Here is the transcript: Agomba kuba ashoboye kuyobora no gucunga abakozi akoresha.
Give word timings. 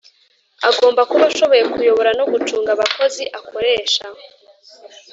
Agomba 0.69 1.01
kuba 1.09 1.23
ashoboye 1.31 1.63
kuyobora 1.73 2.11
no 2.19 2.25
gucunga 2.31 2.69
abakozi 2.73 3.23
akoresha. 3.39 4.03